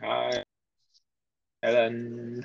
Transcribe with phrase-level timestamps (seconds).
[0.00, 0.42] Hi,
[1.60, 2.42] Alan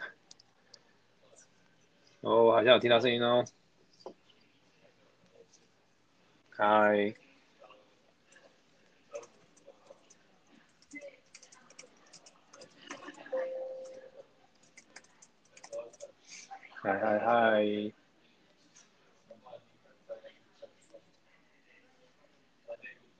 [2.19, 3.45] 哦，好像有听到声音哦。
[6.57, 7.15] Hi，
[16.81, 17.91] 嗨嗨嗨，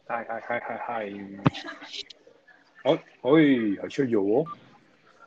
[0.07, 1.09] 嗨嗨嗨嗨嗨，
[2.85, 4.45] 哦，喂，好像有哦，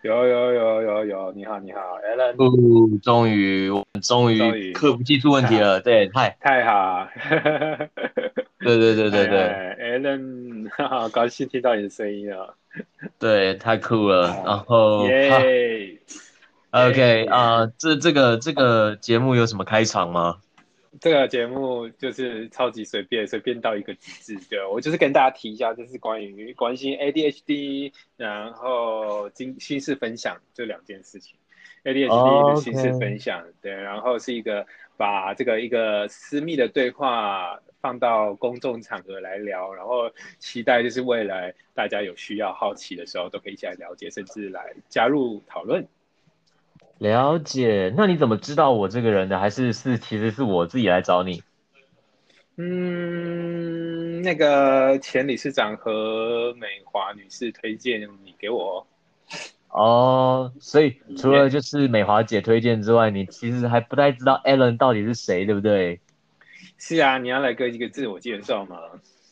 [0.02, 5.80] 有有有有有，你好你好，Alan，终于，我终于克服技术问题了。
[5.80, 7.08] 对，太，太好，
[8.60, 12.54] 对对对对对，Alan，哈哈，高兴听到你的声音啊，
[13.18, 14.40] 对，太酷了。
[14.46, 15.98] 然后，耶
[16.70, 20.36] ，OK 啊，这这个这个节目有什么开场吗？
[21.00, 24.48] 这个节目就是超级随便，随便到一个极致。
[24.48, 31.36] 对我就是跟大家提一下，就是关于关心 ADHD，然后心心事分享这两件事情。
[31.84, 34.66] ADHD 的心事分享，对，然后是一个
[34.96, 45.86] 把这个一个私密的对话放到公众场合来聊，然后期待就是未来大家有需要、好奇的时候，都可以一起来了解，甚至来加入讨论。
[46.98, 49.38] 了解，那你怎么知道我这个人的？
[49.38, 51.42] 还是是其实是我自己来找你？
[52.56, 58.84] 嗯，那个前理事长和美华女士推荐你给我。
[59.68, 66.00] 哦，所以除了就是美华姐推荐之外，你其实还不太知道 Allen 到底是谁，对不对？
[66.78, 68.76] 是啊，你要来个一个自我介绍吗？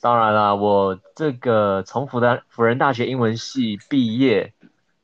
[0.01, 4.53] 当然啦，我这个从复旦辅仁大学英文系毕业，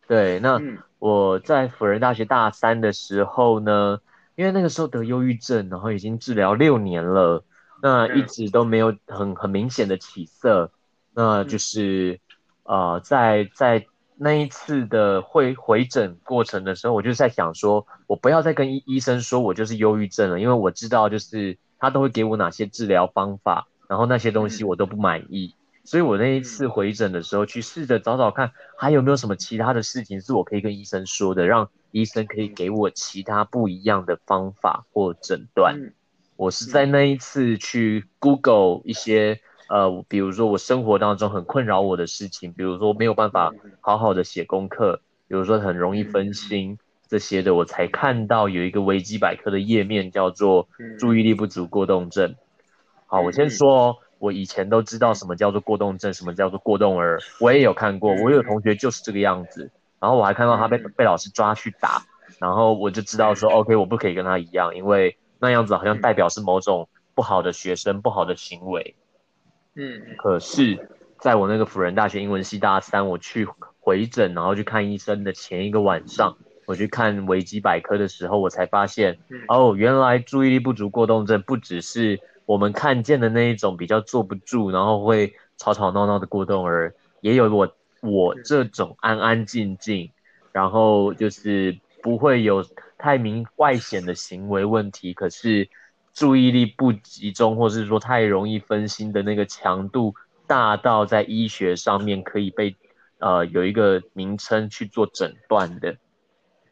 [0.07, 0.63] 对，那。
[1.03, 3.99] 我在辅仁大学大三的时候呢，
[4.37, 7.45] 因为那个时候得忧郁症，然后已经治疗六年了，
[7.83, 10.71] 那一直都没有很很明显的起色，
[11.13, 12.21] 那就是
[12.63, 13.85] 呃，在在
[14.17, 25.57] 那一次的会回诊过程的时候，我就在想说，我不要再跟医医生说我就是忧郁症了，因为我知道就是他都会给我哪些治疗方法，然后那些东西我都不满意。
[25.85, 35.93] 所以我那一次回诊的时候，去试着找找看，还有没有什么其他的事情是我可以跟医生说的，让医生可以给我其他不一样的方法或诊断。
[36.37, 46.79] 我是在那一次去 Google 一些，呃，比如说我生活当中很困扰我的事情，比如说没有办法好好的写功课，比如说很容易分心
[47.09, 50.69] 这些的，我才看到有一个维基百科的页面叫做
[50.99, 52.37] 注意力不足过动症。
[53.07, 53.99] 好，我先说。
[54.23, 59.69] 我以前都知道什么叫做过动症，什么叫做过动儿，我也有看过，我有同学就是这个样子，
[59.99, 62.01] 然后我还看到他被被老师抓去打，
[62.39, 68.95] 然后我就知道说，OK，我不可以跟他一样，因为那样子好像代表是某种不好的学生，不好的行为。
[69.75, 73.45] 嗯，可是在我那个辅仁大学英文系大三，我去
[73.81, 79.19] 回诊，然后去看医生的前一个晚上，我去看维基百科的时候，我才发现，
[79.49, 82.21] 哦，原来注意力不足过动症不只是。
[82.45, 90.11] 我们看见的那一种比较坐不住，然后会吵吵闹闹的过动儿，也有我我这种安安静静，
[90.53, 92.65] 然后就是不会有
[92.99, 95.69] 太明外显的行为问题，可是
[96.13, 100.15] 注意力不集中，或是说太容易分心的那个强度
[100.47, 102.75] 大到在医学上面可以被
[103.19, 105.97] 呃有一个名称去做诊断的，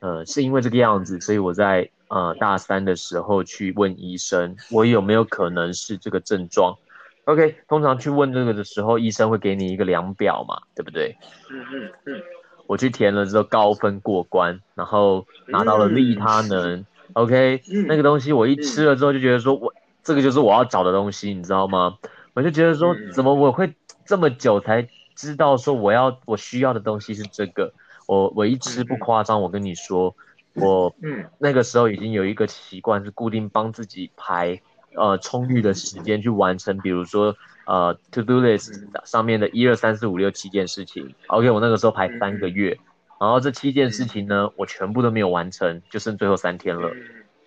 [0.00, 1.91] 呃，是因为这个样子，所以我在。
[2.10, 6.76] 呃，大三的时候去问医生，我有没有可能是这个症状
[7.25, 11.16] ？OK，通常去问这个的时候，医生会给你一个量表嘛，对不对？
[11.50, 12.22] 嗯嗯嗯。
[12.66, 16.84] 我去填了之后，高分过关，然后拿到了利他能。
[17.12, 19.72] OK，那个东西我一吃了之后就觉得说，我
[20.03, 21.97] 这个就是我要找的东西，你知道吗？
[22.34, 23.72] 我就觉得说，怎么我会
[24.04, 27.72] 这么久才知道说我要我需要的东西是这个？
[28.06, 30.16] 我我一吃不夸张，我跟你说。
[30.54, 34.60] 我嗯，那个时候已经有一个习惯，是固定帮自己排
[34.96, 41.14] 呃充裕的时间去完成，比如说呃 to do list 上面的一二三四五六七件事情。
[41.28, 42.76] OK，我那个时候排三个月，
[43.20, 46.91] 然后这七件事情呢，我全部都没有完成，就剩最后三天了。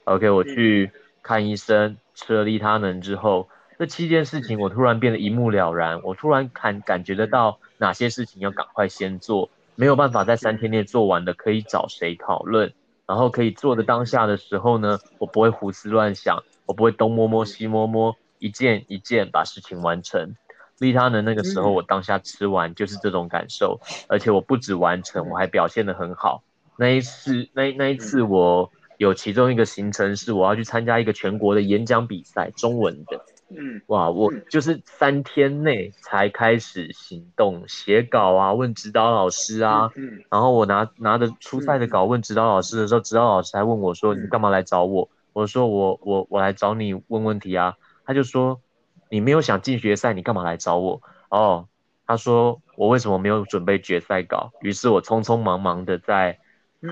[0.05, 0.91] OK，我去
[1.21, 12.73] 看医生，吃了利他能之后，这七件事情我突然变得一目了然，我突然感感觉得到哪些事情要赶快先做，没有办法在三天内做完的，可以找谁讨论。
[13.05, 20.35] 然后可以做的当下的时候呢，我不会胡思乱想，我不会东摸摸西摸摸，一件一件把事情完成。
[20.79, 26.43] 利他能那个时候，我当下吃完就是这种感受，而且我不止完成，我还表现得很好。
[26.77, 33.23] 那一次，那那一次我有其中一个行程是我要去参加一个全国的演讲比赛，中文的。
[33.57, 48.61] 嗯，哇，我就是三天内才开始行动，写稿啊，问指导老师啊，嗯，然后我拿拿着初赛的稿问指导老师的时候，指导老师还问我说：“你干嘛来找我？”我说：“我我我来找你问问题啊。”他就说
[49.09, 51.67] ：“你没有想进决赛，你干嘛来找我？”哦，
[52.05, 56.37] 他说：“我为什么没有准备决赛稿？”于是我匆匆忙忙的在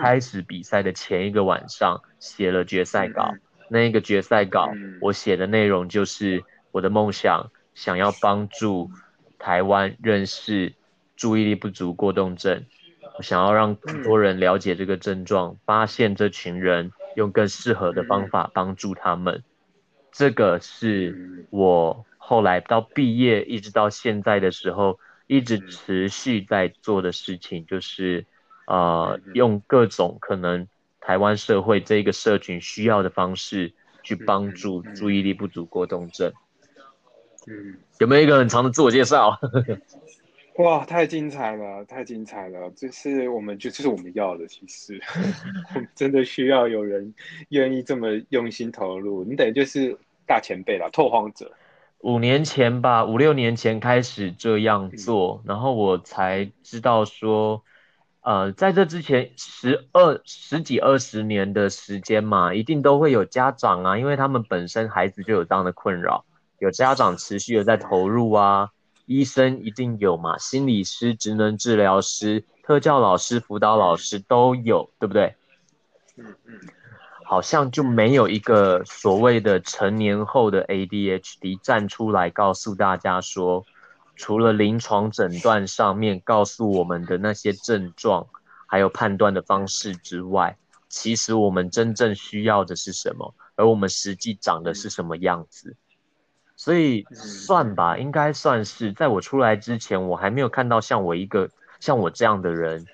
[0.02, 3.34] 开始比赛的前一个晚上写了决赛稿。
[3.74, 4.70] 那一个决赛稿，
[5.00, 8.90] 我写的内容就是我的梦想，想要帮助
[9.38, 10.74] 台湾认识
[11.16, 12.66] 注意力不足过动症，
[13.18, 19.44] 我想要让更多人了解这个症状，发现这群人，用更适合的方法帮助他们。
[20.12, 28.26] 这个是我后来到毕业一直到现在的时候，一直持续在做的事情，就是
[28.68, 30.68] 呃，用各种可能。
[31.04, 36.32] 台湾社会这个社群需要的方式去帮助注意力不足过动症。
[37.48, 39.40] 嗯，有没有一个很长的自我介绍？
[40.58, 42.72] 哇，太精彩了，太精彩了！
[42.76, 44.46] 这是我们，就这是我们要的。
[44.48, 45.02] 其实，
[45.96, 47.14] 真的需要有人
[47.50, 49.24] 愿意这么用心投入。
[49.24, 49.98] 你等于就是
[50.28, 51.52] 大前辈了，拓荒者。
[52.00, 57.64] 五年前吧，五六年前开始这样做，然后我才知道说。
[58.24, 66.24] 呃，在这之前十二十几二十年的时间嘛，一定都会有家长啊，因为他们本身孩子就有这样的困扰，
[66.62, 68.70] 有家长持续的在投入啊，
[69.08, 75.36] 医生一定有嘛，心理师、职能治疗师、特教老师、辅导老师都有，对不对？
[76.18, 76.60] 嗯嗯，
[77.26, 83.66] 好像就没有一个所谓的成年后的 ADHD 站出来告诉大家说。
[84.18, 88.28] 除了临床诊断上面告诉我们的那些症状，
[88.68, 90.56] 还有判断的方式之外，
[90.90, 93.34] 其实我们真正需要的是什么？
[93.56, 95.76] 而我们实际长的是什么样子？
[96.62, 101.50] 所以算吧，应该算是在我出来之前，我还没有看到像我一个
[101.80, 102.86] 像我这样的人。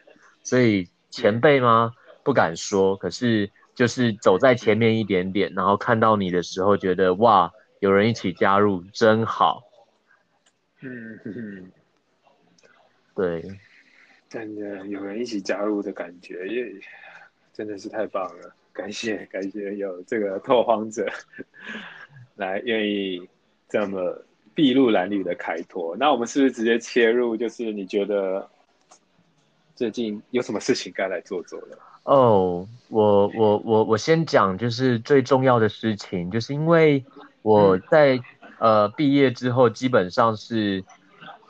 [0.42, 1.92] 所以前辈吗？
[2.24, 9.62] 不敢说，可是就是走在前面一点点，然后看到你的时候，觉得哇，有人一起加入，真好。
[10.80, 11.72] 嗯哼，
[13.16, 13.60] 对，
[14.30, 16.72] 真的有人一起加入的感觉，也
[17.52, 18.56] 真的是太棒了。
[18.72, 21.06] 感谢感谢有这个拓荒者
[22.36, 23.28] 来愿意
[23.70, 24.24] 这么
[24.56, 25.96] 筚路蓝缕的开拓。
[25.98, 27.36] 那我们是不是直接切入？
[27.38, 28.48] 就是你觉得
[29.76, 31.78] 最近有什么事情该来做做了？
[32.04, 37.04] 哦，我我我我先讲，就是最重要的事情，就是因为
[37.42, 38.20] 我在。
[38.60, 40.84] 呃，毕业之后基本上是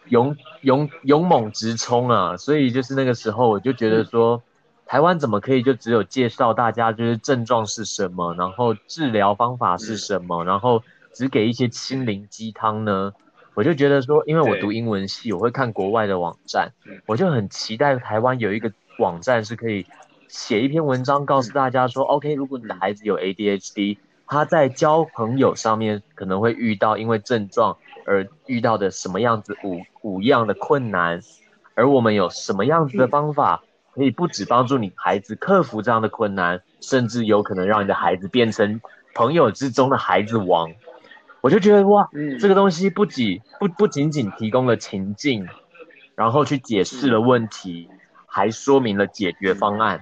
[0.09, 4.43] 勇勇勇猛直冲啊，所以就是那个时候我就觉得说，
[4.85, 10.83] 台湾怎么可以就只有介绍大家就是症状是什么，然后治疗方法是什么，然后
[11.17, 13.11] 只给一些心灵鸡汤呢？
[13.55, 16.71] 我就觉得说，因为我读英文系，我会看国外的网站，
[17.07, 19.87] 我就很期待台湾有一个网站是可以
[20.27, 23.97] 写一篇文章告诉大家说，OK，如果你的孩子有 ADHD。
[24.29, 31.21] 他在交朋友上面可能会遇到因为症状而遇到的什么样子五五样的困难，
[31.75, 33.63] 而我们有什么样子的方法
[33.93, 38.81] 可以不止帮助你孩子克服这样的困难，甚至有可能让你的孩子变成
[39.15, 40.69] 朋友之中的孩子王。
[41.41, 45.47] 我就觉得哇，这个东西不仅不不仅仅提供了情境，
[46.15, 47.89] 然后去解释了问题，
[48.25, 50.01] 还说明了解决方案。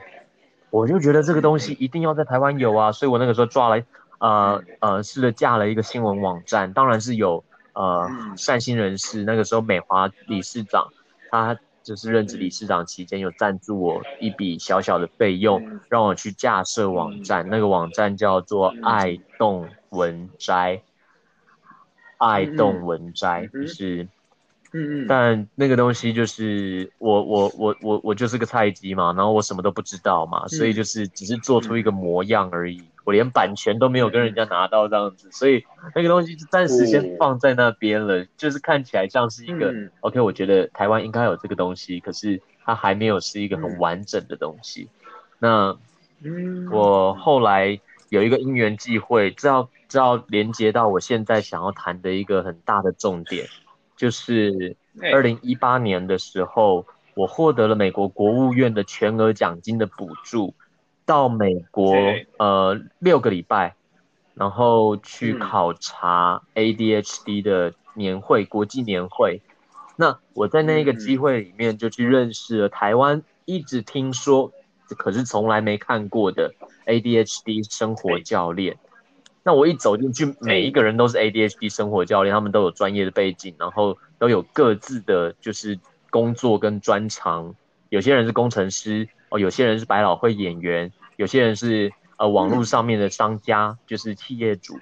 [0.69, 3.83] 我就觉得这个东西一定要在台湾有啊，所以我那个时候抓了。
[4.17, 9.25] 呃呃，试着，架了一个新闻网站，当然是有呃善心人士。
[9.25, 10.87] 那个时候，美华理事长
[11.29, 17.45] 他就是任职理事长期间，有赞助我一笔小小的费用，让我去架设网站。
[17.49, 20.81] 那个网站叫做爱动文摘，
[22.17, 24.03] 爱动文摘就是。
[24.03, 24.07] 嗯
[24.77, 35.63] 嗯，但那个东西就是我我我我我就是个菜鸡嘛，然后我什么都不知道嘛，所以就是只是做出一个模样而已，我连版权都没有跟人家拿到这样子，所以
[35.95, 44.89] 那个东西就暂时先放在那边了，就是看起来像是一个 OK，我觉得台湾应该有这个东西，可是它还没有是一个很完整的东西。
[45.39, 45.77] 那
[46.69, 47.79] 我后来
[48.09, 53.45] 有一个因缘际会，这要这要连接到我现在想要谈的一个很大的重点。
[53.95, 54.75] 就是
[55.13, 60.53] 二零一八年的时候，我获得了美国国务院的全额奖金的补助，
[61.05, 61.95] 到美国
[62.37, 63.75] 呃六个礼拜，
[64.33, 69.41] 然后去考察 ADHD 的年会国际年会。
[69.95, 74.51] 那我在那个机会里面就去认识了台湾一直听说，
[74.89, 76.53] 可是从来没看过的
[76.85, 78.77] ADHD 生活教练。
[79.45, 87.53] 那我一走进去，每一个人都是 ADHD 生活教练，他们都有专业的背景，然后都有各自的就是工作跟专长。
[87.89, 94.79] 有些人是工程师哦，有些人是百老汇演员，有些人是呃网络上面的商家，就是企业主。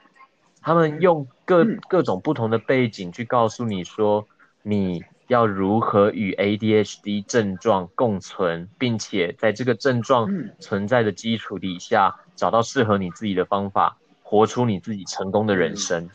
[0.62, 4.26] 他们用各各种不同的背景去告诉你说，
[4.62, 10.30] 你要如何与 ADHD 症状共存，并且在这个症状
[10.60, 13.98] 存在的基础底下，找到适合你自己的方法，
[14.34, 16.10] 活出你自己成功的人生。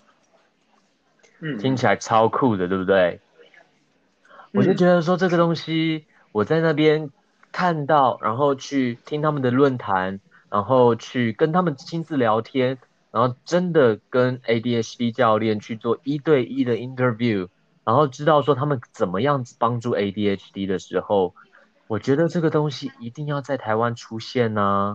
[1.39, 3.21] 嗯，听起来超酷的，对不对？
[4.53, 7.11] 我就觉得说这个东西，我在那边
[7.53, 10.19] 看到，然后去听他们的论坛，
[10.51, 12.79] 然后去跟他们亲自聊天。
[13.13, 17.49] 然后真的跟 ADHD 教练去做一对一的 interview，
[17.85, 21.35] 然后知道说他们怎么样子帮助 ADHD 的时候，
[21.87, 24.95] 我觉得这个东西一定要在台湾出现呐。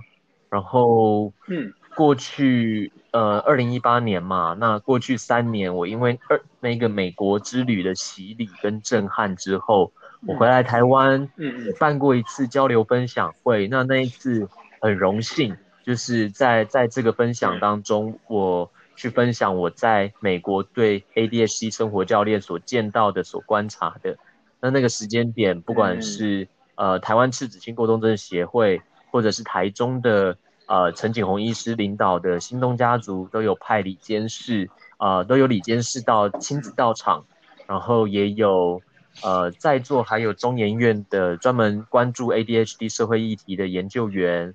[0.50, 9.94] 然后，嗯，过去呃二零一八年嘛，那过去三年我因为二那个美国之旅的洗礼跟震撼之后，
[10.28, 14.50] 我回来台湾，嗯，办过一次交流分享会，那那一次
[14.82, 15.56] 很荣幸。
[15.86, 24.18] 就是在在这个分享当中，我去分享我在美国对 ADHD 生活教练所见到的、所观察的。
[24.62, 37.26] 那那个时间点，不管是呃台湾赤子心过动症协会，或者是台中的呃陈景洪医师领导的心动家族，都有派李监事，呃都有李监事到亲自到场，
[37.68, 38.82] 然后也有
[39.22, 44.54] 呃在座还有中研院的专门关注 ADHD 社会议题的研究员。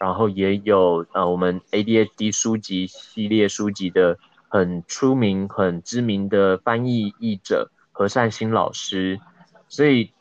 [0.00, 9.18] 然后也有呃，我们 ADHD 书籍系列书籍的很出名、很知名的翻译译者何善心老师，
[9.68, 10.12] 所以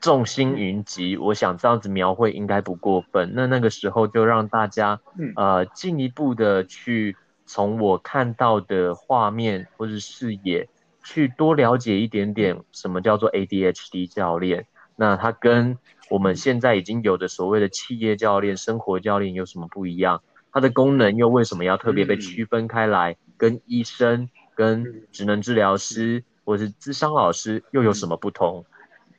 [0.00, 3.32] 众星云集，我想这样子描绘应该不过分。
[3.34, 5.00] 那那个时候就让大家
[5.36, 10.68] 呃进一步的去从我看到的画面或者视野，
[11.02, 14.66] 去多了解一点点什么叫做 ADHD 教练。
[14.96, 15.76] 那他跟
[16.10, 20.22] 我们现在已经有的所谓的企业教练、生活教练有什么不一样？
[20.50, 23.16] 它的功能又为什么要特别被区分开来？
[23.36, 28.64] 跟医生、跟职能治疗师或者是智商老师又有什么不同？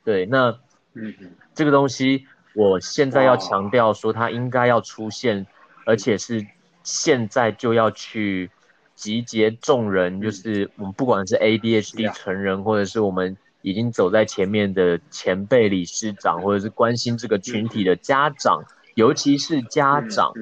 [0.04, 0.58] 对，那
[1.54, 5.46] 这个东西我现在要强调说，它应该要出现，
[5.86, 6.46] 而且是
[6.82, 8.50] 现在就要去
[8.94, 13.36] 集结众人，就是我们不管是 ADHD 成人，或者是我们。
[13.62, 20.32] 已经走在前面的前辈理事长，或者是关心这个群体的家长，尤其是家长，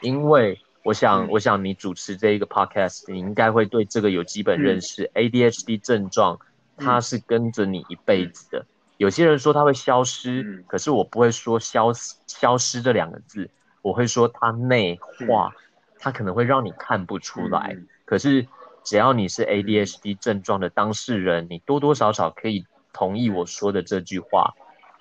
[0.00, 5.08] 因为我想，我想你主持这一个 podcast，你应该会对这个有基本认识。
[5.14, 6.40] ADHD 症状，
[6.76, 8.66] 它是跟着你一辈子的。
[8.96, 11.92] 有些人说它会消失，可是我不会说消
[12.26, 13.50] 消失这两个字，
[13.82, 15.52] 我会说它内化，
[15.98, 18.46] 它可能会让你看不出来，可是。
[18.88, 24.54] 只要你是 ADHD 症状的当事人，你多多少少可以同意我说的这句话。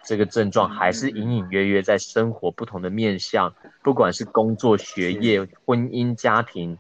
[0.04, 6.76] 这个症状还是隐隐约约在生活不同的面向，不管是工作、学业、婚姻、家庭，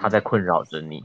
[0.00, 1.04] 它在困扰着你。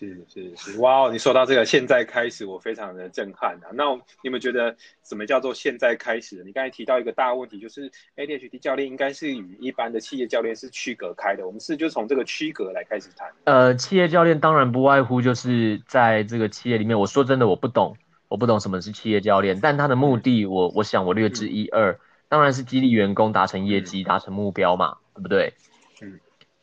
[0.00, 1.10] 是是是，哇哦！
[1.12, 3.68] 你说到这个，现在开始，我非常的震撼啊。
[3.74, 3.84] 那
[4.22, 6.42] 你们觉得什么叫做现在开始？
[6.42, 11.46] 你刚才提到一个大问题，就是 ADHD 教练应该是与一般的企业教练是区隔开的。
[11.46, 13.30] 我们是就从这个区隔来开始谈。
[13.44, 16.98] 呃，企业教练当然不外乎就是在这个企业里面。
[16.98, 17.94] 我说真的，我不懂，
[18.28, 25.52] 我不懂什么是企业教练，但他的目的，我我想我略知一二，当然是激励员工达成业绩、达成目标嘛，对不对？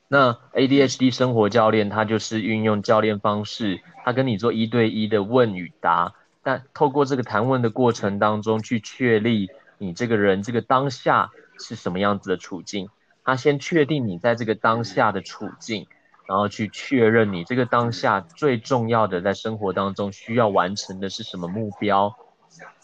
[0.09, 12.89] 那 ADHD 生活教练，他就是运用教练方式，他跟你做一对一的问与答，但透过这个谈问的过程当中，去确立你这个人这个当下是什么样子的处境。
[13.25, 15.87] 他先确定你在这个当下的处境，
[16.25, 22.15] 然后去确认你这个当下最重要的在生活当中需要完成的是什么目标，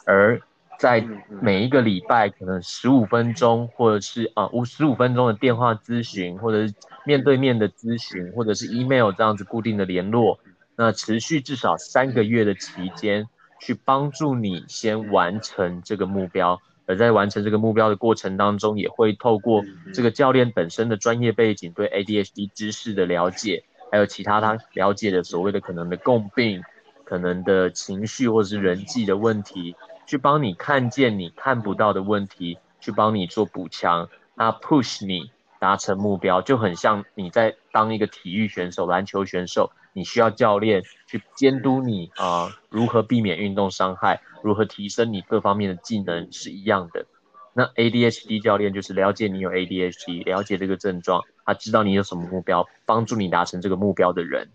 [0.06, 0.42] 而。
[0.80, 1.06] 在
[1.42, 6.74] 每一个礼拜，可能十五分钟，或者是啊五十五分钟的电话咨询，或者是
[7.06, 10.40] 面对面的咨询，或者是 email 这样子固定的联络，
[10.76, 13.28] 那持续至少三个月的期间，
[13.60, 16.60] 去帮助你先完成这个目标。
[16.86, 19.64] 而在完成这个目标的过程当中，也会透过
[19.94, 26.62] 这个教练本身的专业背景，对 ADHD 知识的了解，还有其他他了解的所谓的可能的共病，
[27.06, 29.74] 可能的情绪或者是人际的问题。
[30.06, 47.06] 去帮你看见你看不到的问题，去帮你做补强，那 push 你达成目标，就很像你在当一个体育选手、篮球选手，你需要教练去监督你啊，如何避免运动伤害，如何提升你各方面的技能是一样的。
[47.54, 54.50] 那 ADHD 教练就是了解你有 ADHD，了解这个症状，他知道你有什么目标，帮助你达成这个目标的人。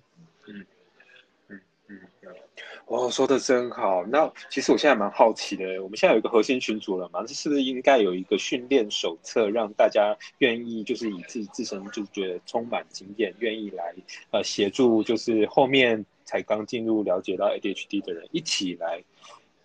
[2.88, 4.04] 哦，说的真好。
[4.06, 7.22] 那其实我现在蛮好奇的，我们现在有一个核心群组了嘛？
[7.26, 13.94] 这是不是应该有一个训练手册，让大家愿意就是以自己自身就是觉得充满经验，愿意来
[14.32, 19.02] 呃协助，就是后面才刚进入了解到 ADHD 的人一起来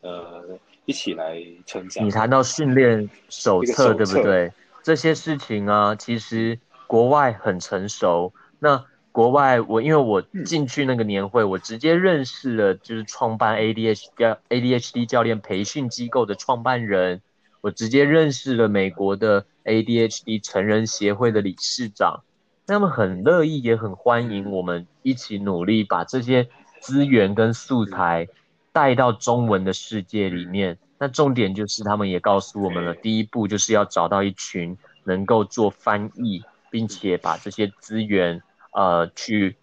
[0.02, 0.60] 呃。
[0.86, 2.06] 一起来成长。
[2.06, 4.52] 你谈到训练手册，对不对？
[4.84, 8.34] 这些事情啊，其实国外很成熟。
[8.60, 17.22] 那国外，我因为我进去那个年会，我直接认识了，就是创办 ADHD ADHD 教练培训机构的创办人，
[17.62, 22.24] 我直接认识了美国的 ADHD 成人协会的理事长。
[22.68, 26.50] 他们很乐意，也很欢迎我们一起努力，把这些
[26.82, 28.28] 资源跟素材。
[28.76, 36.42] 带到中文的世界里面，那重点就是他们也告诉我们了，第一步就是要找到一群能够做翻译，
[36.72, 38.42] 并且把这些资源
[38.74, 39.56] 呃去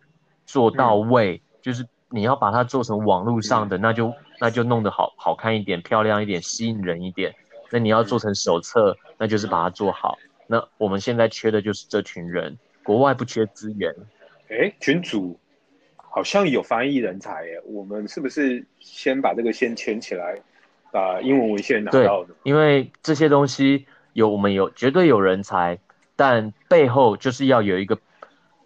[0.46, 7.34] 做到位，就是你要把它做成网络上的，那就那就弄得好好看一点、漂亮一点、吸引人一点。
[7.70, 10.18] 那你要做成手册，那就是把它做好。
[10.46, 13.94] 那我们现在缺的就是这群人，国外不缺资源。
[14.48, 15.38] 哎，群主。
[16.12, 20.42] 好像有翻译人才耶，我们是不是先把这个先圈起来，
[20.90, 22.34] 把英文文献拿到的？
[22.42, 25.78] 因为这些东西有我们有绝对有人才，
[26.16, 27.96] 但背后就是要有一个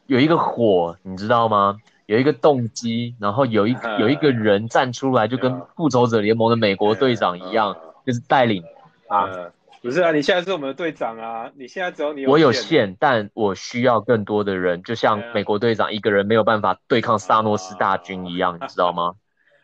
[0.07, 1.79] 有一个火，你知道吗？
[2.07, 8.63] 有一个动机，然后有一有一个人站出来，就跟复仇者联盟的美国队长一样，就是带领
[9.09, 9.51] 啊。
[9.81, 11.53] 不是啊，你现在是我们的队长啊！
[11.57, 19.15] 你现在只有你，我有限，但我需要更多的人，就像美国队长一个人没有办法对抗萨诺斯大军一样，你知道吗？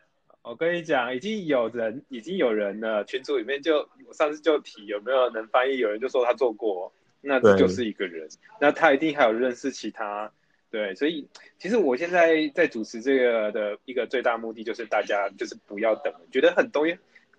[0.45, 3.03] 我跟你讲，已经有人，已经有人了。
[3.05, 8.29] 群组里面就我上次就提有没有能翻译，有人就说他做过，那这就是一个人。
[8.61, 10.33] 那他一定还有认识其他，
[10.71, 16.87] 对，所以其实我现在在主持这个的一个最大目的就是大家就是不要等，觉得很多。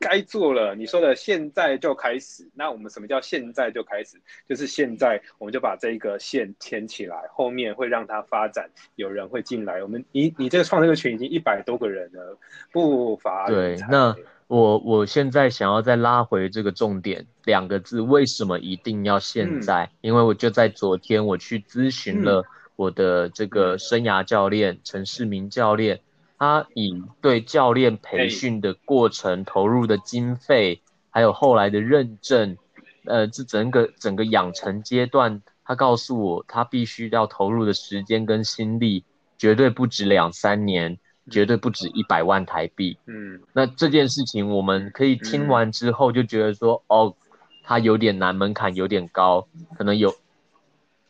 [0.01, 2.49] 该做了，你说的现在就开始。
[2.55, 4.19] 那我们什么叫现在就开始？
[4.49, 9.81] 就是现在我们就把这一个线牵起来，后面会让它发展，有人会进来。
[9.83, 12.37] 我们你你这个创这个群已经一百多个人了，
[12.71, 13.77] 不乏对。
[13.89, 14.15] 那
[14.47, 19.89] 我我现在想要再拉回这个重点两个字，为什么一定要现在？
[20.01, 22.43] 因为我就在昨天我去咨询了
[22.75, 25.99] 我的这个生涯教练陈世明教练。
[26.41, 32.57] 他以对教练培训的过程投入的经费，还有后来的认证，
[33.05, 39.03] 呃，这整个整个养成阶段，他告诉我，他必须要投入的时间跟心力，
[39.37, 40.97] 绝对不止两三年，
[41.29, 42.97] 绝对不止一百万台币。
[43.05, 47.15] 嗯，那这件事情我们可以听完之后就觉得说，哦，
[47.63, 50.15] 他有点难，门槛有点高，可能有，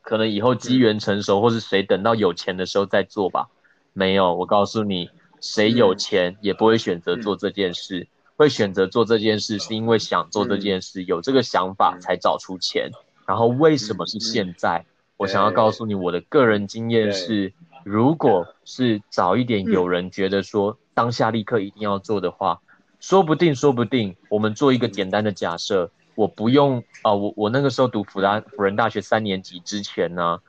[0.02, 3.48] 可能以后机缘成熟，或是谁等到有钱的时候再做吧。
[3.94, 5.10] 没有，我告诉你。
[5.42, 12.92] 谁有钱也不会选择做这件事，会选择做这件事是因为想做这件事，有这个想法才找出钱。
[13.26, 14.86] 然后为什么是现在？
[15.18, 22.62] 我想要告诉你，我的个人经验是，如果是早一点有人觉得说当下立刻一定要做的话，
[23.00, 30.40] 说不定说不定，我们做一个简单的假设，我不用啊，我我那个时候读辅大辅仁大学三年级之前呢。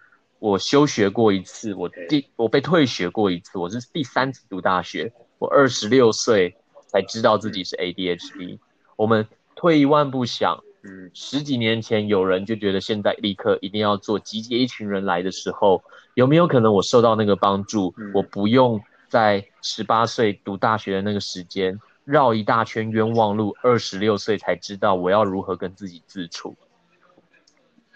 [0.42, 5.12] 我休学过一次，我第我被退学过一次，我是第三次读大学。
[5.38, 6.56] 我二十六岁
[6.88, 8.58] 才知道自己是 ADHD。
[8.96, 17.94] 我们退一万步想，嗯，十几年前有人就觉得现在立刻一定要做，集结一群人来的时候，有没有可能我受到那个帮助？
[18.12, 26.56] 我不用在十八岁读大学的那个时间绕一大圈冤枉路，二十六岁才知道我要如何跟自己自处。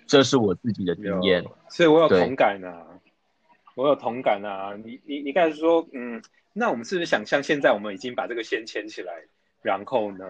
[0.06, 2.86] 这是我自己的经验，所以我有同感啊，
[3.74, 4.72] 我有同感啊。
[4.84, 9.12] 你你你刚才说，嗯，那我们是不是想象现在我们已经把这个先牵起来，
[9.62, 10.24] 然后呢，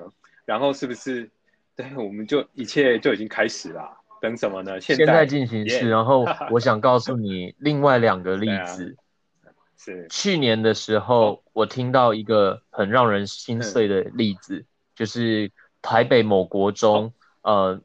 [0.47, 1.31] 然后是不是，
[1.77, 3.99] 对，我们就一切就已经开始了？
[4.21, 4.81] 等什么呢？
[4.81, 5.91] 现在进行式。
[5.91, 8.97] 然后我想告诉你 另外两个例子，
[9.77, 17.13] 是去年的时候，我听到一个很让人心碎的例子，就是台北某国中，
[17.43, 17.79] 呃。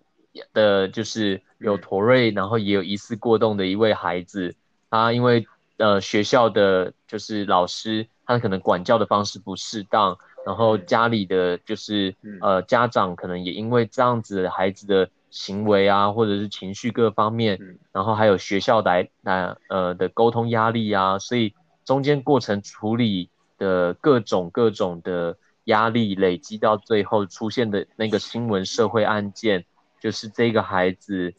[0.54, 4.56] 的就是有驼瑞，然后也有疑似过动的一位孩子，
[4.90, 5.46] 他因为
[5.78, 17.60] 呃学校的就是老师，他可能管教的方式不适当，然后家里的就是呃家长可能也因为这样子孩子的行为啊，或者是情绪各方面，
[17.92, 21.54] 然后还有学校来来呃的沟通压力啊，所以
[21.86, 29.66] 中间过程处理的各种各种的压力累积到最后出现的那个新闻社会案件。
[30.02, 31.32] 就是这个孩子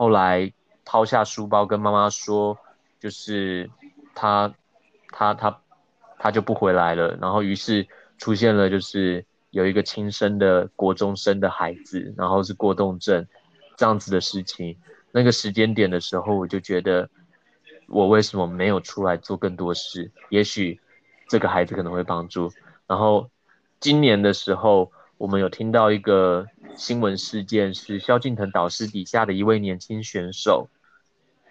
[0.00, 0.50] 后来
[0.82, 2.56] 抛下书包跟妈妈说，
[2.98, 3.68] 就是
[4.14, 4.50] 他
[5.10, 5.60] 他他
[6.18, 7.18] 他就不回来了。
[7.20, 7.86] 然后于是
[8.16, 13.26] 出现了就是有一个亲生的国中生的孩子，然后是过动症
[13.76, 14.74] 这样子的事情。
[15.12, 17.10] 那个时间点的时候，我就觉得
[17.86, 20.10] 我为什么没有出来做更多事？
[20.30, 20.80] 也许
[21.28, 22.50] 这个孩子可能会帮助。
[22.86, 23.28] 然后
[23.78, 24.90] 今年的时候。
[25.20, 30.68] 我们有听到一个新闻事件，是萧敬腾导师底下的一位年轻选手，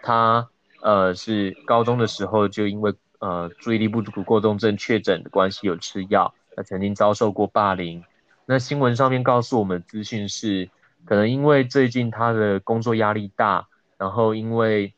[0.01, 0.49] 他
[0.81, 8.03] 呃是高中的时候就因为呃注意力不足过动症确诊的关系有吃药，他曾经遭受过霸凌。
[8.45, 10.69] 那新闻上面告诉我们资讯是，
[11.05, 14.93] 可能因为最近他的工作压力大，然后因为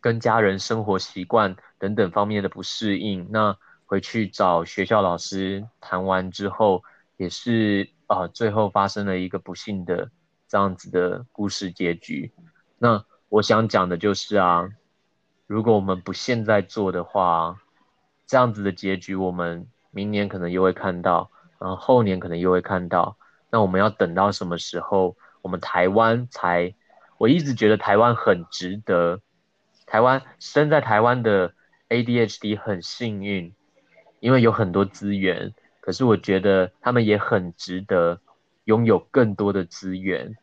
[0.00, 6.84] 跟家人生活习惯等等方面的不适应，那回去找学校老师谈完之后，
[7.16, 7.90] 也是。
[8.06, 10.10] 啊，最后发生了一个不幸的
[10.48, 12.32] 这样子的故事结局。
[12.78, 14.68] 那我想讲的就是啊，
[15.46, 17.60] 如果我们不现在做的话，
[18.26, 23.16] 这样子的结局我们明年可能又会看到，然后后年可能又会看到。
[23.50, 26.74] 那我们要等到什么时候，我们台湾才？
[27.18, 29.20] 我一直觉得台湾很值得，
[29.86, 31.54] 台湾生在台湾的
[31.88, 33.54] ADHD 很幸运，
[34.20, 35.54] 因为有很多资源。
[35.86, 38.20] 可是我觉得他们也很值得
[38.64, 40.34] 拥有更多的资源。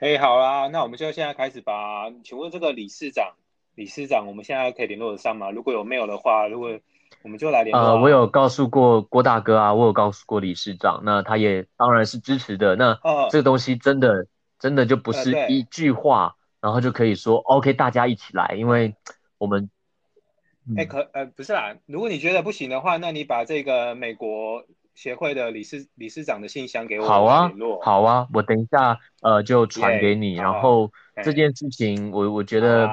[0.00, 2.10] 哎，好啦，那我们就现在开始吧。
[2.22, 3.32] 请问这个理事长，
[3.74, 5.50] 理事长，我们现在可以联络得上吗？
[5.50, 6.78] 如果有没有的话，如果
[7.22, 7.82] 我们就来联络。
[7.82, 12.76] 呃，我有告诉过郭大哥啊，我有告诉过理事长，那他也当然是支持的。
[12.76, 14.26] 那这个东西真的
[14.58, 18.94] 真的就不是一句话，然后就可以说 OK，大家一起来，因为
[19.38, 19.70] 我们。
[20.76, 27.50] 哎，可呃不是啦，如果你觉得不行的话，那你把这个美国协会的理事理事长的信箱给我好啊，
[27.82, 30.34] 好啊，我等一下呃就传给你。
[30.34, 30.90] 然后
[31.22, 32.90] 这件事情，我我觉得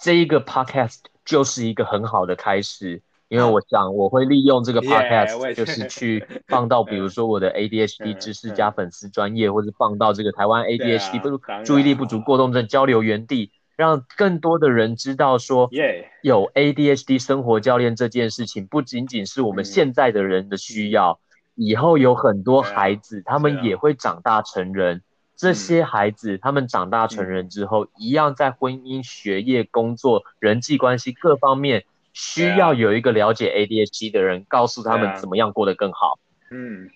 [0.00, 13.50] 这一个 podcast 就是一个很好的开始，因为我想我会利用这个 podcast 就是 去放到比如说我的 ADHD 知识加粉丝专业，或者放到这个台湾 ADHD 不注意力不足过动症交流园地。
[13.76, 15.68] 让更多的人知道，说
[16.22, 21.18] 有 ADHD 生活教练这件事情，不仅仅是我们现在的人的需要，
[21.54, 25.02] 以后有很多孩子，他们也会长大成人。
[25.36, 36.20] 这些孩子，他们长大成人之后，一样在婚姻、学业、工作、人际关系各方面，需要有一个了解 ADHD 的人，告诉他们怎么样过得更好。
[36.52, 36.88] 嗯，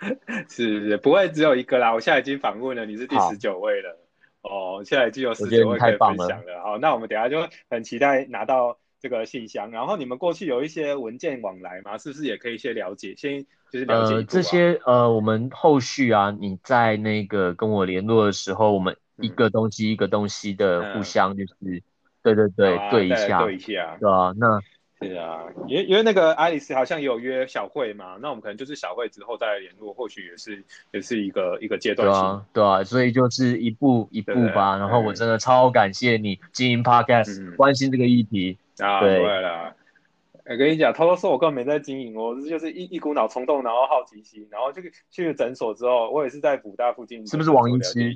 [0.48, 1.92] 是是，不会只有一个啦。
[1.92, 3.98] 我现在已经访问了，你是第十九位了。
[4.42, 6.60] 哦，现在已经有十九位可以分享了。
[6.62, 9.70] 好，那我们等下就很期待拿到这个信箱。
[9.70, 11.96] 然后你们过去有一些文件往来吗？
[11.96, 21.82] 是不是也可以先了解，先就是了解这些呃，我们后续啊，你在那个跟我联络的时候，我们一个东西一个东西的互相就是，
[22.22, 24.60] 对对对，对一下，对一下，对啊，那。
[25.02, 30.62] 对啊，因为因为那个爱丽丝好像也有约小慧嘛，那我们可能就是小慧之后再联络，或许也是
[30.92, 34.76] 也是一个一个阶段性，对啊，所以就是一步一步吧。
[34.76, 39.18] 然后我真的超感谢你经营 podcast，关心这个议题啊，对。
[39.18, 39.74] 了，
[40.44, 48.14] 我跟你讲，偷偷说，我根本没在经营，我就是一一股脑冲动，然后好奇心，然后就去诊所之后，我也是在武大附近，是不是王一期？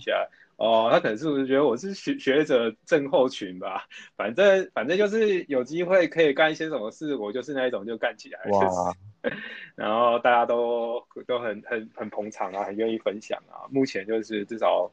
[0.56, 3.84] 哦，他可能是不是觉得我是学学者症候群吧？
[4.16, 8.40] 反正反正就是有机会可以干一些什么事，我就是那一种就干起来。
[8.50, 8.94] 哇！
[9.76, 13.68] 然后大家都都很很很捧场啊，很愿意分享啊。
[13.70, 14.90] 目前就是至少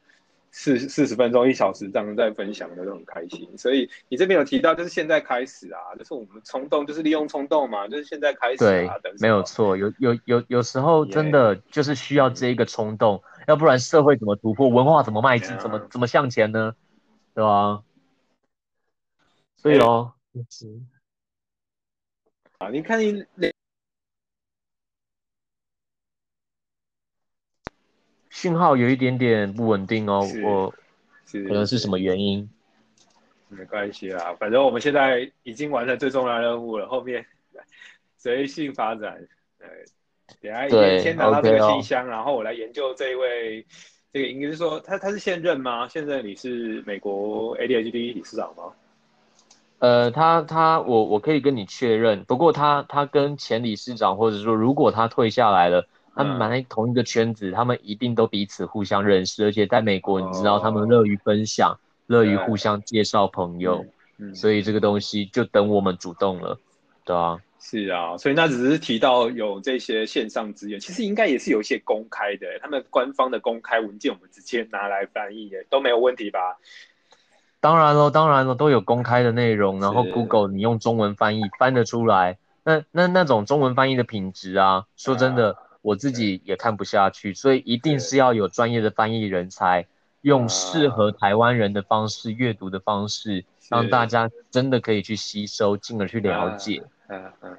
[0.56, 3.58] 四四十分钟、一小时这样在分享的都很开心。
[3.58, 8.96] 所以你这边有提到，就是现在开始啊，就是我们冲动，就是利用冲动嘛，就是现在开始啊。
[9.02, 9.76] 对，没有错。
[9.76, 13.20] 有有有有时候真的就是需要这一个冲动。
[13.48, 16.76] 要不然社会怎么突破，文化怎么迈进，怎么怎么向前呢？
[17.34, 17.82] 对吧？
[19.56, 20.14] 所以哦，
[22.58, 23.24] 啊，你看你
[28.44, 30.70] 讯号有一点点不稳定哦，我
[31.32, 32.46] 可能是什么原因？
[33.48, 37.24] 没关系啦，反正我们现在已经完成最重要任务了，后面
[38.18, 39.16] 随性发展，
[39.58, 39.66] 对。
[40.42, 43.64] 等下先拿到这个信箱，然后我来研究这一位，
[44.12, 45.88] 这个应该是说他他是现任吗？
[45.88, 48.64] 现任你是美国 ADHD 理事长吗？
[49.78, 63.84] 呃，他他我我可以跟你确认，不过他他跟前理事长或者说如果他退下来了，他们在同一个圈子，他们一定都彼此互相认识，而且在美国你知道他们乐于分享，乐于互相介绍朋友，
[64.34, 66.58] 所以这个东西就等我们主动了，
[67.04, 67.38] 对啊。
[67.66, 76.58] 是啊，所以那只是提到有这些线上资源，其实应该也是有一些公开的，他们官方的公开文件，我们直接拿来翻译，都没有问题吧？
[77.60, 89.86] 当然了，当然了，都有公开的内容，然后 Google 你用中文翻译翻得出来，那那那种中文翻译的品质啊，说真的，我自己也看不下去，所以一定是要有专业的翻译人才，
[90.22, 93.44] 用适合台湾人的方式阅读的方式。
[93.70, 96.82] 让大家真的可以去吸收，进而去了解。
[97.08, 97.58] 嗯嗯，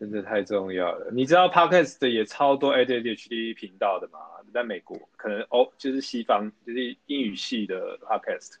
[0.00, 1.10] 真的太重要了。
[1.12, 4.18] 你知道 Podcast 也超多 ADHD 频道的嘛？
[4.54, 8.54] 在美国，可能哦，就是西方，就是英语系的 Podcast。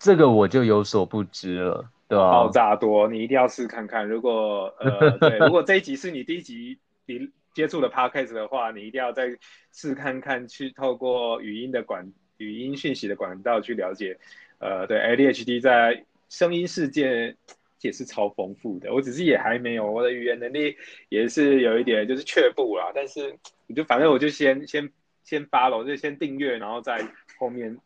[0.00, 2.30] 这个我就有所不知了，对吧？
[2.32, 4.08] 爆炸多，你一定要试看看。
[4.08, 9.36] 如果呃， 对，如果这一集是你第一集你接触了 Podcast 的话，你一定要再
[9.72, 14.18] 试看看，去透过语音的管语音讯息的管道去了解。
[14.58, 17.36] 呃，对，ADHD 在声音世界
[17.80, 18.92] 也是超丰富的。
[18.94, 20.76] 我只是也还没有，我的语言能力
[21.08, 22.92] 也是有一点就是却步啦。
[22.94, 23.36] 但是
[23.66, 24.88] 我就反正我就先先
[25.24, 27.04] 先发了，就先订阅，然后在
[27.38, 27.76] 后面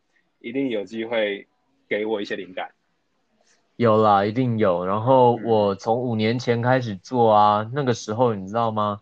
[0.41, 1.47] 一定有机会
[1.89, 2.71] 给我一些灵感。
[3.77, 4.87] 有啦，一定有。
[4.87, 9.01] 然后我从五年前开始做啊，那个时候你知道吗？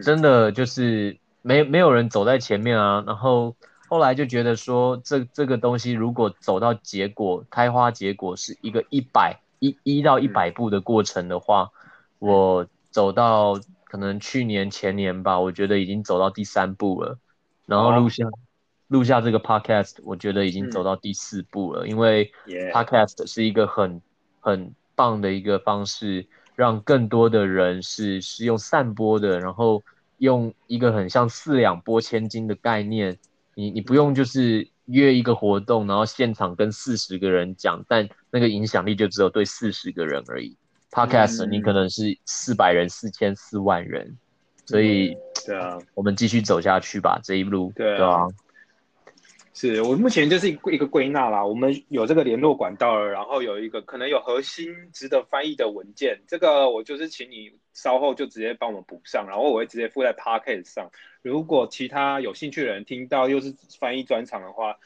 [0.00, 3.56] 真的就是没没有人走在前面啊，然后。
[3.88, 11.70] 后来就觉得说，这这个东西如果走到结果开花结果是一个一百一一到一百步的过程的话，
[12.18, 17.18] 我走到可能去年前年吧，我觉得已经走到第三步了。
[17.66, 18.24] 然后录下
[18.88, 21.86] 录下这个 podcast，我觉得已经走到第四步了。
[21.86, 22.32] 因为
[22.72, 24.00] podcast 是一个很
[24.40, 26.26] 很棒的一个方式，
[26.62, 29.82] 让更多的人是是用散播的，然后
[30.18, 33.18] 用一个很像四两拨千斤的概念。
[33.56, 40.56] 你你不用就是约一个活动，然后现场跟四十个人讲，但那个影响力就只有对四十个人而已。
[40.92, 44.16] Podcast 你可能是四百人、四千、四万人，
[44.64, 48.28] 所以对啊，我们继续走下去吧，这一路对啊。
[49.54, 60.90] 是我目前就是一一个归纳啦，我们有这个联络管道了，然后有一个可能有核心值得翻译的文件，这个我就是请你稍后就直接帮我们补上，然后我会直接附在 Podcast 上。
[61.20, 64.78] 如果其他有兴趣的人听到又是翻译专场的话，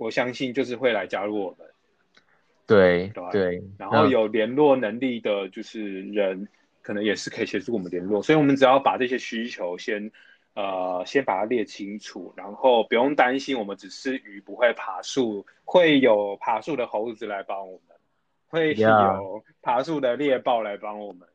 [0.00, 1.68] 我相信就是会来加入我们。
[2.66, 6.48] 对对，然后有联络能力的，就是人
[6.82, 10.10] 可能也是可以协助我们联络，所以我们只要把这些需求先。
[10.54, 17.96] 呃，先把它列清楚，然后不用担心，我们只是鱼不会爬树，会有爬树的猴子来帮我们，
[18.48, 21.28] 会有爬树的猎豹来帮我们。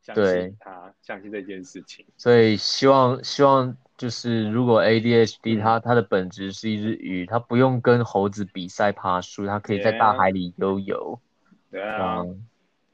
[0.00, 2.04] 相信他，相信这件事情。
[2.16, 11.18] 所以希望希望就是如果 ADHD 它它的本质是一只鱼，它不用跟猴子比赛爬树，它可以在大海里游游。
[11.70, 12.22] 对啊。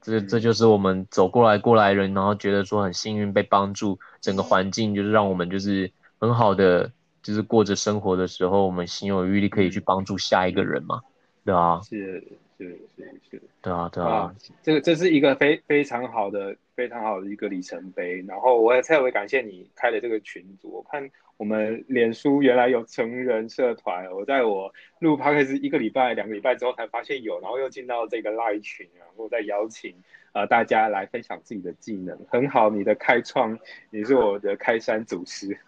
[0.01, 6.91] 这这就是我们走过来过来人，然后觉得说很幸运被帮助，整个环境就是让我们就是很好的，
[7.23, 11.01] 就是过着生活的时候，我们心有余力可以去帮助下一个人嘛，
[11.45, 12.23] 对啊，是
[12.59, 21.11] 是是是，对啊对啊，这个这是一个非非常好的非常好的一个里程碑，然后我也特别感谢你开的这个群组，我看。
[21.41, 29.95] 我们脸书原来有成人社团，我在我录 podcast 一个礼拜、两个礼拜之后才发现有，然后又进到这个 live 群，然后再邀请
[30.35, 35.59] 呃大家来分享自己的技能，很好，你的开创，你是我的开山祖师。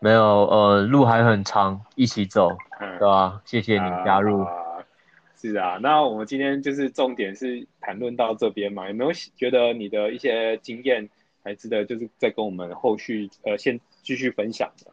[0.00, 3.40] 没有，呃，路还很长，一起走，对吧？
[3.46, 4.44] 谢谢你加入。
[5.34, 11.08] 是啊，那我们今天就是重点是谈论到这边嘛，有没有觉得你的一些经验
[11.42, 13.80] 还值得，就是再跟我们后续呃先。
[14.02, 14.90] 继续分享的，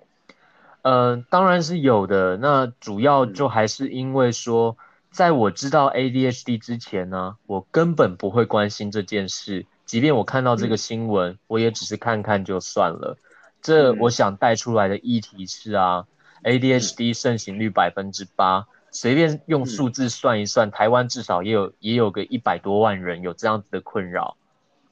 [0.81, 2.37] 呃，当然是有的。
[2.37, 4.77] 那主要就还是因为说，
[5.11, 9.65] 在我知道 ADHD 之前呢，我根本不会关心这件事。
[9.85, 13.17] 即便我看到这个新闻，我也只是看看就算了。
[13.61, 16.05] 这我想带出来的议题是啊
[16.43, 24.37] ，ADHD 盛行率百分之八，随便用数字算一算，台湾至少也有也有个一百多万人有这样子的困扰，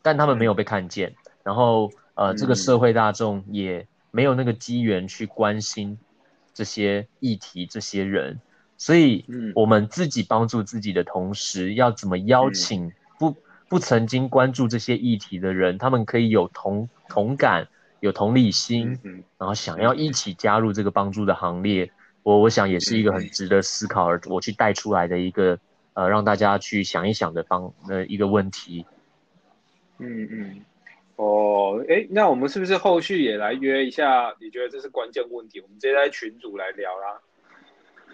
[0.02, 1.16] 但他们没有被看见。
[1.44, 3.88] 然后呃，这个社会大众也。
[4.16, 6.00] 没有那个机缘去关心
[6.54, 8.40] 这些议题，这些人，
[8.78, 9.26] 所以，
[9.56, 13.36] 我们自己帮助自己的同时，要怎么邀请不
[13.68, 17.68] 不曾经关注这些议题的人，他们可以有同同感，
[18.00, 18.98] 有同理心，
[19.38, 21.92] 然后想要一起加入这个帮助的行列，
[22.24, 25.60] 我我想也是一个很值得思考而我去带出来的一个
[25.92, 28.86] 呃，让大家去想一想的方呃一个问题。
[29.98, 30.62] 嗯嗯。
[31.18, 34.36] 哦，哎，那我们是不是后续也来约一下？
[34.42, 35.62] 你觉得这是关键问题？
[35.62, 37.22] 我们直接在群组来聊啦。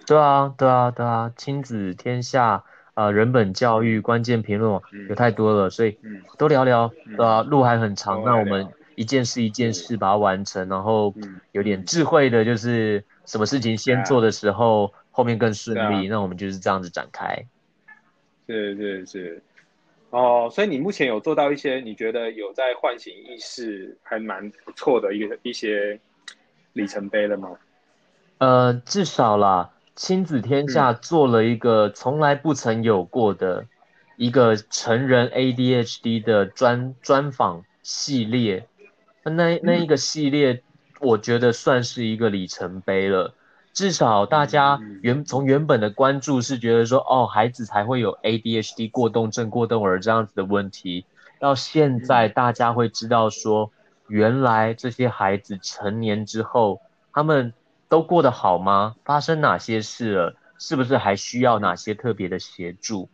[0.06, 5.98] 对啊，对啊，对啊，亲子天下，呃人本教育、关键评论有太多了，所以
[6.38, 7.42] 多聊聊，对啊？
[7.42, 11.14] 路还很长，那我们一件事一件事把它完成，然后
[11.54, 16.08] 有点智慧的，就是什么事情先做的时候，后面更顺利。
[16.08, 17.46] 那我们就是这样子展开。
[18.48, 19.44] 是是是。
[20.12, 26.00] 哦，所以你目前有做到一些你觉得有在唤醒意识，还蛮不错的一个一些
[26.74, 27.58] 里程碑了吗？
[28.38, 33.65] 呃，至少啦，亲子天下做了一个从来不曾有过的
[34.17, 38.67] 一个成人 ADHD 的专专访系列，
[39.24, 40.62] 那那一个系列，
[41.00, 43.34] 我觉得算是一个里程碑了。
[43.74, 51.06] 至少大家原从原本的关注是觉得说，哦，孩子才会有 ADHD 过动症、过动儿这样子的问题，
[51.40, 53.72] 到现在大家会知道说，
[54.08, 56.82] 原来这些孩子成年之后，
[57.14, 57.54] 他们
[57.88, 58.96] 都过得好吗？
[59.06, 60.36] 发生哪些事了？
[60.60, 63.10] 是不是还需要哪些特别的协助？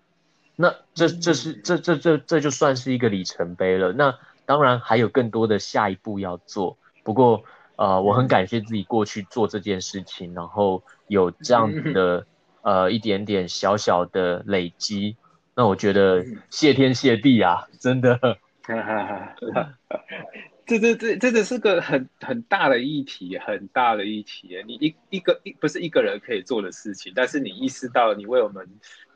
[0.55, 3.93] 那这这是这这这这就算是一个里程碑了。
[3.93, 4.15] 那
[4.47, 7.43] 当然还有更多的下一步要做，不过。
[7.77, 12.25] 呃，我很感谢自己过去做这件事情，然后有这样子的
[12.63, 15.15] 呃一点点小小的累积，
[15.53, 18.19] 那我觉得谢天谢地啊，真的。
[20.65, 24.61] 这这这这这是个很很大的议题，很大的议题。
[24.65, 28.67] 你一一个一不是一个人可以做的事情，但是你意识到你为我们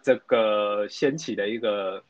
[0.04, 2.04] 这个掀起的一个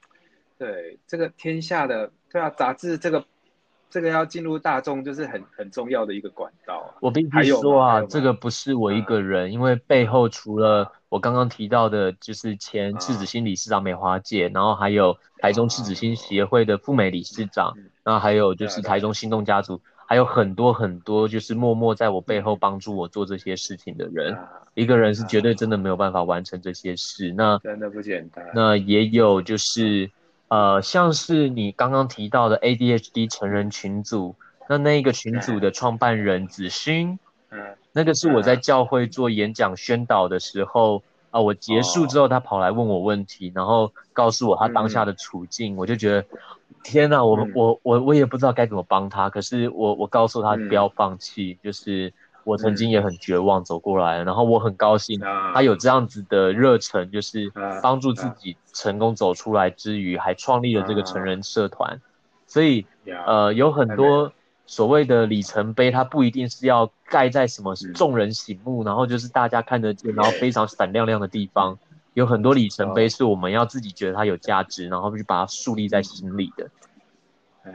[0.58, 3.26] 对这个天下的对啊杂志这个。
[3.92, 6.96] 这个要进入大众，就是很很重要的一个管道。
[7.02, 24.38] 我必须说啊，这个不是我一个人，因为背后除了我刚刚提到的，就是前赤子心理事长美华姐，然后还有台中赤子心协会的富美理事长，然后还有就是台中心动家族，还有很多很多就是默默在我背后帮助我做这些事情的人。
[24.74, 27.34] 一个人是绝对真的没有办法完成这些事。
[27.36, 28.50] 那真的不简单。
[28.56, 30.10] 那也有就是。
[30.52, 34.36] 呃，像是你刚刚提到的 ADHD 成人群组，
[34.68, 37.18] 那那一个群组的创办人子勋，
[37.52, 46.26] 嗯，那个是我在教会做演讲宣导的时候啊，我结束之后他跑来问我问题，然后告诉我他当下的处境，我就觉得
[46.84, 52.14] 天哪，我我我我也不知道该怎么帮他，可是我我告诉他不要放弃，就是。
[52.44, 57.52] 我曾经也很绝望走过来，然后我很高兴他有这样子的热忱，就是
[57.84, 62.02] 帮助自己成功走出来之余，还创立了这个成人社团。
[62.48, 62.86] 所以，
[63.28, 64.34] 呃，有很多
[64.66, 71.78] 所谓的里程碑，它不一定是要盖在什么众人醒目，然后就是大家看得见，然后非常闪亮亮的地方。
[72.14, 76.70] 有很多里程碑是我们要自己觉得它有价值，然后去把它树立在心里的。
[77.64, 77.72] 哎，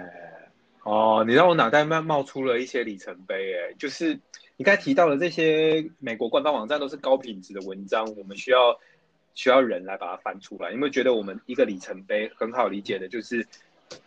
[0.82, 4.18] 哦，你让我脑袋冒冒出了一些里程碑，哎，就是。
[4.58, 8.78] 你刚才提到的这些美国官方网站都是高品质的文章，我们需要
[9.34, 10.70] 需要人来把它翻出来。
[10.70, 13.46] 有没有觉得我们一个里程碑很好理解的，就是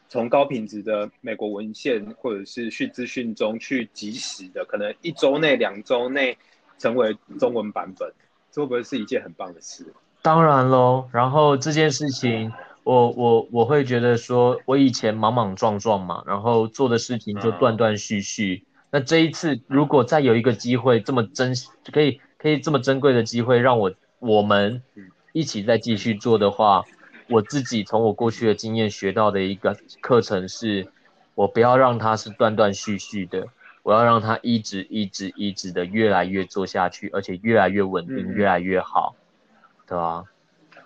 [0.07, 6.35] 从高品质的美国文献或者是讯资讯中去及时的，可能一周内、两周内
[6.79, 8.11] 成为中文版本，
[8.51, 9.85] 这会不会是一件很棒的事？
[10.23, 11.07] 当然喽。
[11.13, 12.51] 然后这件事情，
[12.83, 18.63] 我我我会觉得说，我以前莽莽撞撞嘛，然后做的事情就断断续续。
[18.91, 21.53] 那这一次，如果再有一个机会，这么珍
[21.91, 24.81] 可以可以这么珍贵的机会，让我我们
[25.31, 26.83] 一起再继续做的话，
[27.29, 30.87] 我自己从我过去的经验学到的一个课程是，
[31.35, 33.45] 我不要让它是断断续续的，
[33.83, 39.15] 我要让它一直一直一直的越来越做下去，而且越来越稳定，越来越好，
[39.85, 40.23] 对吧？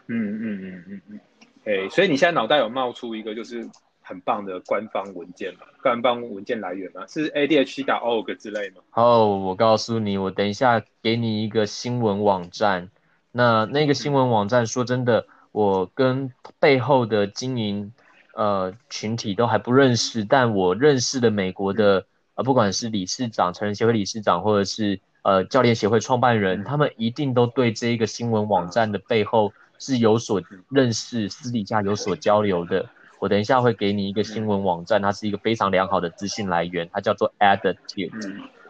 [0.08, 1.20] 嗯嗯嗯嗯嗯，
[1.64, 3.70] 哎，所以你现在脑袋有冒出一个就是。
[4.04, 8.82] 很棒的官方文件嘛，官方文件来源嘛，是 ADHD.org 之类吗？
[8.94, 12.90] 哦，我告诉你，我等一下给你一个新闻网站。
[13.32, 17.92] 那那个新闻网站，说真的，我跟背后的经营
[18.36, 32.88] 呃群体都还不认识，但我认识的美国的呃，不管是理事长、成人协会理事长，或者是呃教练协会创办人，他们一定都对这一个新闻网站的背后是有所认识，私底下有所交流的。
[33.24, 38.12] 我等一下会给你一个新闻网站，它是一个非常良好的资讯来源，它叫做 Attitude。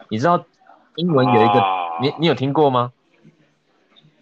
[0.08, 0.44] 你知道
[0.94, 1.60] 英文有一个，
[2.00, 2.92] 你你有听过吗？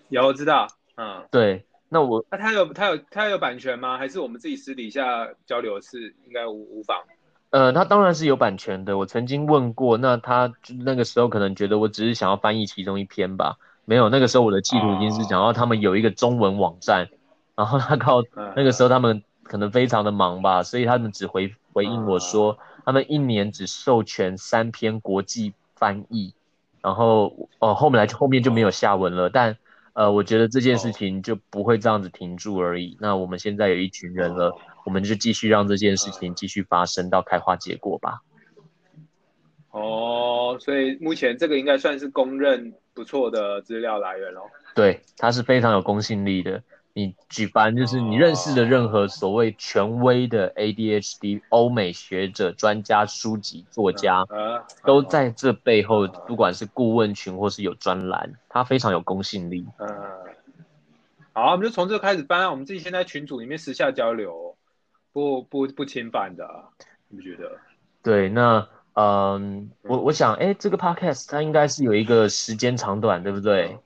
[0.09, 0.68] 有，我知道。
[0.97, 1.66] 嗯，对。
[1.90, 3.99] 那我那他有他有他有版权吗？
[3.99, 6.96] 还是我们自己私底下交流是应该无无妨？
[7.50, 8.96] 呃，他当然是有版权的。
[8.96, 10.50] 我曾经问过，那他
[10.83, 13.59] 那个时候可能觉得我只是想要翻译其中一篇吧。
[13.85, 17.11] 没有，那个时候我的企图已经是想要他们有一个中文网站，
[17.54, 18.23] 然后他靠
[18.57, 19.23] 那个时候他们。
[19.43, 26.35] 可能非常的忙吧，所以他们只回回应我说，他们一年只授权三篇国际翻译，
[26.81, 29.29] 然后哦后面来后面就没有下文了。
[29.31, 29.57] 但
[29.95, 32.97] 呃，我觉得这件事情就不会这样子停住而已。
[32.99, 38.23] 那我们现在有一群人了，我们就继续让这件事情继续发生到开花结果吧。
[39.71, 44.43] 哦，所以目前这个应该算是公认不错的资料来源喽。
[44.75, 46.63] 对，它是非常有公信力的。
[46.95, 54.27] 你举凡就是你认识的任何所谓权威的 ADHD 欧美学者、专家、书籍、作家，
[54.85, 59.67] 都在这背后，不管是顾问群或是有专栏，它非常有公信力。
[59.79, 59.88] 嗯，
[61.33, 62.51] 好，我们就从这开始翻。
[62.51, 64.57] 我们自己先在群组里面私下交流，
[65.13, 66.47] 不不不侵犯的，
[67.09, 67.53] 你不觉得？
[68.03, 73.79] 对，那嗯，我我想，哎，这个 Podcast 它应该是有一个时间长短，对不对？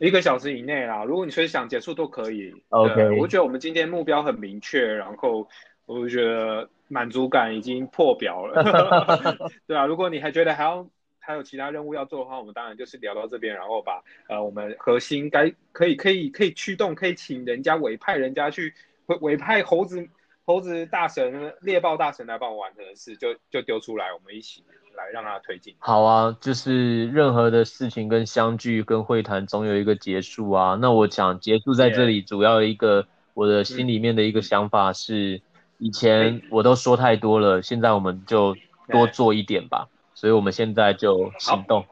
[0.00, 2.54] 一个小时以内啦，如果你随时想结束都可以。
[2.70, 5.46] OK，我觉得我们今天目标很明确，然后
[5.84, 8.64] 我觉得满足感已经破表了。
[9.68, 10.88] 对啊，如果你还觉得还要
[11.18, 18.72] 还有其他任务要做的话，我们当然就是聊到这边，然后把呃我们核心该可以可以可以驱动，可以请人家委派人家去
[19.04, 20.08] 委委派猴子
[20.46, 24.64] 猴子大神猎豹大神来帮我完成的事，就就丢出来，我们一起。
[25.00, 25.74] 来让它推进。
[25.78, 30.76] 好啊，就是任何的事情跟相聚跟会谈总有一个结束啊。
[30.80, 35.40] 那我想结束在这里，主要一个我的心里面的一个想法是，
[35.78, 38.54] 以前我都说太多了，现在我们就
[38.88, 39.88] 多做一点吧。
[40.14, 41.84] 所以我们现在就行动，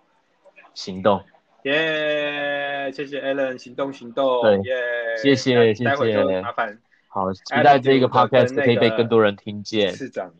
[0.74, 1.22] 行动。
[1.62, 4.42] 耶，谢谢 Allen，行动行动。
[4.42, 4.62] 对，
[5.16, 6.40] 谢谢谢谢。
[6.42, 6.78] 麻烦。
[7.08, 9.92] 好，期待这个 podcast 可以被更多人听见。
[9.92, 10.32] 市长。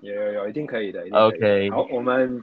[0.00, 1.04] 有有有，一定可以的。
[1.12, 2.42] OK，好，我们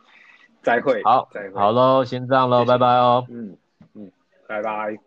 [0.61, 1.01] 再会。
[1.03, 1.53] 好，再会。
[1.53, 3.25] 好喽，先这样喽，拜拜哦。
[3.29, 3.57] 嗯
[3.95, 4.11] 嗯，
[4.47, 5.04] 拜拜。